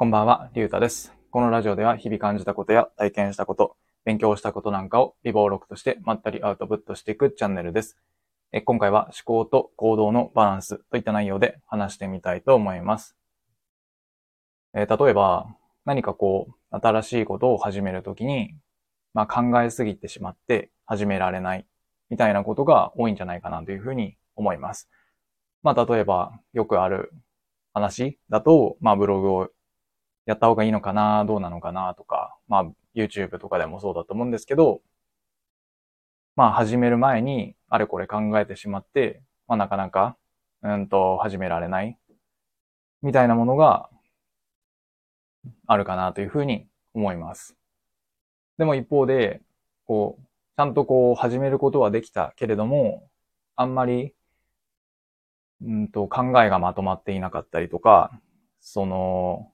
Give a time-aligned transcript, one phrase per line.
[0.00, 1.12] こんばんは、りゅうたです。
[1.32, 7.98] このラジオでは日々感じたことや体験したこと、勉強したことなんかを微暴録としてまったりアウトプットしていくチャンネルです。
[8.52, 13.16] え今回は思考と行動のバランスといった内容で話してみたいと思います。
[14.72, 15.48] えー例えば、
[15.84, 18.54] 何かこう、新しいことを始めるときに、
[19.14, 21.66] まあ考えすぎてしまって始められない
[22.08, 24.88] みたいなことが多いんじゃないかなというふうに思います。
[25.64, 27.12] まあ例えば、よくある
[27.74, 29.50] 話だと、まあブログを
[30.28, 34.82] やった方がいいのかな、どうなのかなとか、まあ YouTube とかでもそうだと思うんですけど、
[36.36, 40.18] まあ始める前にあれこれ考えてしまって、まあなかなか、
[40.62, 41.96] うんと始められない
[43.00, 43.88] みたいなものが
[45.66, 47.56] あるかなというふうに思います。
[48.58, 49.40] でも一方で、
[49.86, 50.22] こう、
[50.58, 53.08] ちゃんとこう始めることはできたけれども、
[53.56, 54.12] あんまり、
[55.62, 58.10] うんと考えがまとまっていなかったりとか、
[58.60, 59.50] その、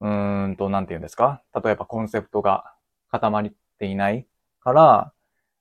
[0.00, 1.42] うーんと、なんて言うんですか？
[1.54, 2.72] 例えばコンセプトが
[3.10, 4.26] 固まっていない
[4.60, 5.12] から、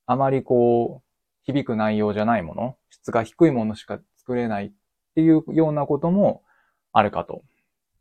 [0.06, 1.08] あまりこう、
[1.44, 4.72] 響く内容じゃないもの、質が低いものしか作れないっ
[5.16, 6.44] ていうようなことも
[6.92, 7.42] あるかと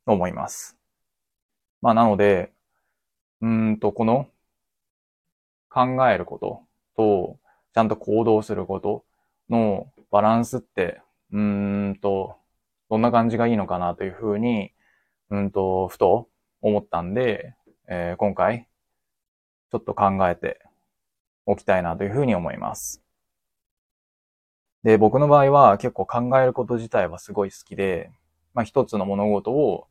[0.04, 0.76] 思います。
[1.80, 2.52] まあなので、
[3.40, 4.28] うーんと、この
[5.68, 6.62] 考えること
[6.96, 7.38] と、
[7.74, 9.04] ちゃんと行動すること
[9.50, 11.00] のバランスって、
[11.32, 12.36] うーんと、
[12.88, 14.72] どんな感じがいいのかなというふうに、
[15.30, 16.28] うんと、ふと
[16.62, 17.54] 思ったんで、
[17.88, 18.68] えー今回、
[19.70, 20.60] ちょっと考えて
[21.46, 23.02] おきたいなというふうに思います。
[24.82, 28.10] で、僕の場合は結構考えること自体はすごい好きで、
[28.54, 29.88] まあ一つの物事を、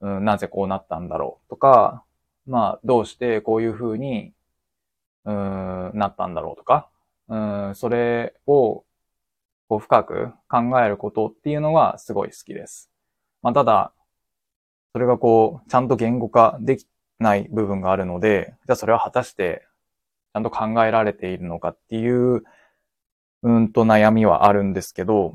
[0.00, 2.04] うん、なぜこうなったんだろうとか、
[2.46, 4.32] まあどうしてこういうふうに、
[5.24, 6.88] うん、なったんだろうとか、
[7.28, 7.36] う
[7.70, 8.84] ん、それを
[9.68, 12.90] こう深く考えることっていうのがすごい好きです。
[13.42, 13.92] まあただ、
[14.92, 16.86] それがこう、ちゃんと言語化でき
[17.18, 19.62] ない部分があるので、じゃあそれは果たして、
[20.32, 22.42] ちゃんと考えられているのかっていう、
[23.42, 25.34] うんと悩みはあるんですけど、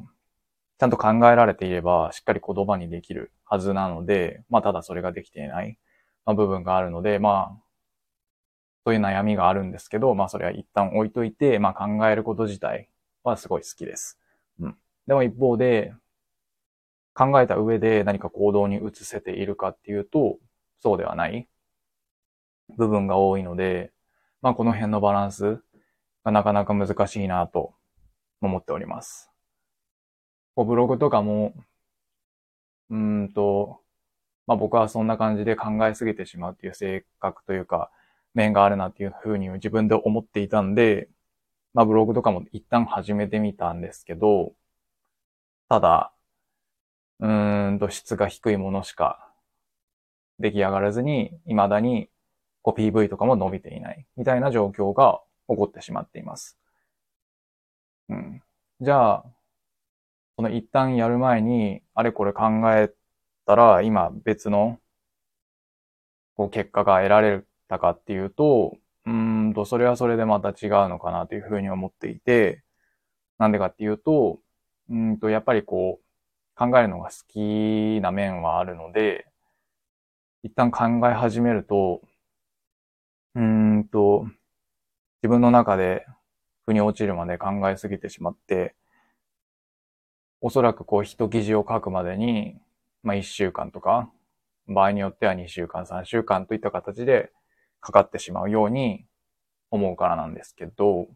[0.80, 5.78] ちゃんと考えられていれば、しっかり言葉にできるはずなので、まあただそれができていない、
[6.26, 7.66] 部分があるので、まあ、
[8.86, 12.90] そういう悩みがあるんですけど、まあそれは一旦置いといて、まあ考えること自体
[13.24, 14.20] はすごい好きです。
[14.60, 14.78] うん。
[15.08, 15.94] でも一方で、
[17.16, 20.38] 考えた上で何か行動に移せているかっていうと、
[20.78, 21.48] そうではない
[22.78, 23.92] 部分が多いので、
[24.42, 25.62] まあこの辺のバランス
[26.24, 27.74] がなかなか難しいなと
[28.42, 29.32] 思っております。
[30.56, 31.54] こうブログとかも、
[32.90, 33.80] うんと、
[34.46, 37.92] まあ僕はそんな感じで考えすぎてしまうっていう性格というか、
[38.34, 41.10] 面があるなっていうふうに自分で思っていたんで、
[41.74, 44.54] まあブログとかも一旦始めてみたんですけど、
[45.70, 46.12] ただ、
[47.20, 49.34] うーんと質が低いものしか
[50.40, 52.10] 出来上がらずに、未だに
[52.62, 56.58] こう PV とかも伸びていないみたいな状況が起こってしまっています。
[58.10, 58.42] うん。
[58.82, 59.26] じゃあ、
[60.38, 62.44] その一旦やる前に、あれこれ考
[62.74, 62.94] え
[63.46, 64.80] たら、今別の
[66.36, 69.14] こう結果が得られたかっていうと、うー
[69.50, 72.64] んと、それはそれでまた違うのかなというふうに思っていて、
[73.40, 74.42] なんでかっていうと、
[74.90, 76.05] うんと、やっぱりこう、
[76.56, 79.28] 考えるのが好きな面はあるので、
[80.44, 82.02] 一旦考え始めると、
[83.36, 84.26] うーんと、
[85.24, 86.06] 自分の中で
[86.66, 88.76] 腑に落ちるまで考えすぎてしまって、
[90.40, 92.58] おそらくこう一記事を書くまでに、
[93.04, 94.10] まあ一週間とか、
[94.68, 97.32] 場合によっては二週間、三週間といった形で
[97.82, 99.06] かかってしまうように
[99.72, 101.08] 思うからなんですけど、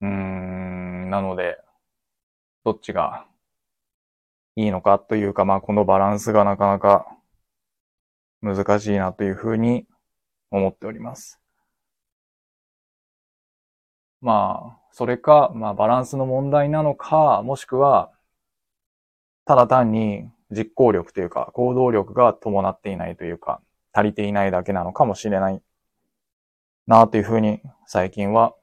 [0.00, 1.58] うーん、なので、
[2.64, 3.26] どっちが
[4.58, 7.06] いいのかというか、まあこのバランスがなかなか
[8.42, 9.86] 難しいなというふうに
[10.50, 11.38] 思っております。
[14.20, 18.10] まあ、それか、まあバランスの問題なのか、もしくは、
[19.44, 23.62] ただ単に実行力というか、行動力が伴っていないというか、
[23.92, 25.62] 足りていないだけなのかもしれない
[26.88, 28.56] なというふうに最近は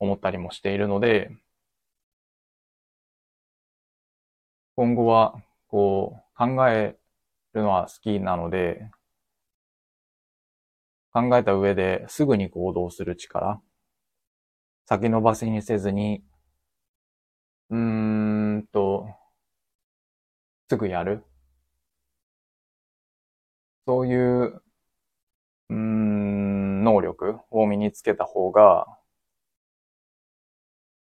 [0.00, 1.30] 思ったりもしているので、
[4.78, 5.34] 今後は、
[5.66, 6.96] こう、考え
[7.52, 8.90] るのは好きなので、
[11.12, 13.60] 考えた上ですぐに行動する力、
[14.86, 16.24] 先延ばしにせずに、
[17.70, 19.06] うーんと、
[20.70, 21.22] すぐやる。
[23.86, 24.62] そういう、
[25.70, 28.86] うーん、能力を身につけた方が、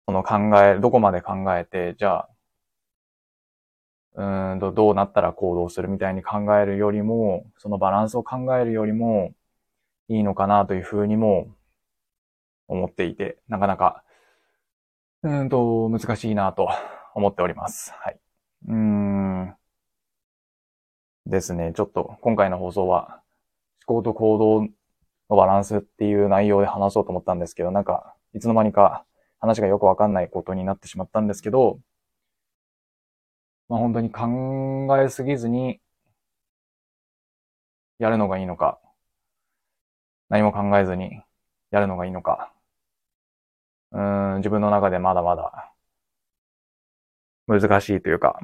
[0.07, 2.29] その考え、どこまで考えて、じゃあ、
[4.15, 9.33] うんと、どうなったら行動するみたいに考えるよりも、そのバランスを考えるよりも、
[10.09, 11.47] いいのかなというふうにも
[12.67, 14.03] 思っていて、なかなか、
[15.23, 16.67] うんと、難しいなと
[17.13, 17.93] 思っております。
[17.93, 18.19] はい。
[18.67, 19.55] うん。
[21.25, 21.73] ですね。
[21.75, 23.21] ちょっと、今回の放送は、
[23.87, 24.61] 思考と行動
[25.29, 29.05] のバランスっていう内容で話そうと思ったんですけど、なんか、いつの間にか
[29.39, 31.79] 話がよくわかんないことになってしまったんですけど、
[33.71, 35.79] まあ本当に考えすぎずに、
[37.99, 38.81] やるのがいいのか、
[40.27, 41.21] 何も考えずに
[41.69, 42.51] やるのがいいのか、
[43.93, 45.73] うん、自分の中でまだまだ
[47.47, 48.37] 難しいというか、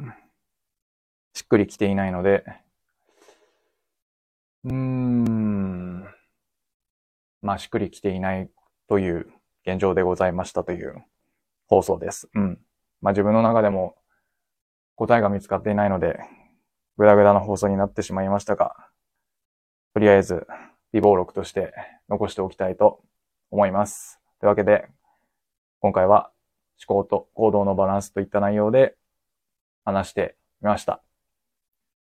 [1.34, 2.46] しっくりきていないので、
[4.64, 6.08] うーん、
[7.42, 8.50] まあしっくりきていない
[8.88, 9.28] という
[9.66, 11.04] 現状でございましたという
[11.68, 12.30] 放送です。
[12.34, 12.62] うん。
[13.02, 13.98] まあ自分の中でも
[14.98, 16.20] 答えが見つかっていないので、
[16.98, 18.76] ぐだぐだな放送になってしまいましたが、
[19.94, 20.48] とりあえず、
[20.92, 21.74] 微暴録として
[22.10, 23.02] 残しておきたいと
[23.52, 24.20] 思います。
[24.40, 24.88] というわけで、
[25.80, 26.32] 今回は
[26.88, 28.96] 思考と行動のバランスといった内容で
[29.86, 31.02] 話してみました。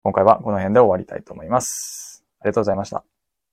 [0.04, 2.26] 今回はこの辺で終わりたいと思います。
[2.40, 3.17] ありがとうございました。